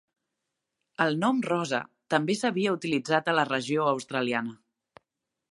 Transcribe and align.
El 1.03 1.17
nom 1.23 1.43
Rosa 1.47 1.81
també 2.15 2.37
s'havia 2.39 2.73
utilitzat 2.79 3.31
a 3.31 3.37
la 3.41 3.45
regió 3.53 3.87
australiana. 3.95 4.59